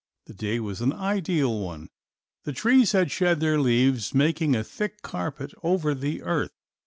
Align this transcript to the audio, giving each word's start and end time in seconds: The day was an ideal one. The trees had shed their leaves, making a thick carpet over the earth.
The 0.25 0.33
day 0.33 0.59
was 0.59 0.81
an 0.81 0.93
ideal 0.93 1.59
one. 1.59 1.89
The 2.43 2.53
trees 2.53 2.93
had 2.93 3.11
shed 3.11 3.39
their 3.39 3.59
leaves, 3.61 4.15
making 4.15 4.55
a 4.55 4.63
thick 4.63 5.03
carpet 5.03 5.53
over 5.61 5.93
the 5.93 6.23
earth. 6.23 6.55